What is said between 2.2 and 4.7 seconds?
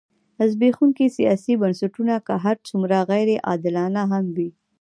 که هر څومره غیر عادلانه هم وي.